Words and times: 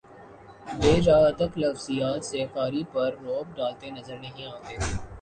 بے 0.79 0.93
جا 1.05 1.17
ادق 1.27 1.51
لفظیات 1.57 2.21
سے 2.25 2.39
قاری 2.53 2.83
پر 2.93 3.09
رعب 3.23 3.55
ڈالتے 3.57 3.89
نظر 3.91 4.17
نہیں 4.19 4.45
آتے 4.47 4.77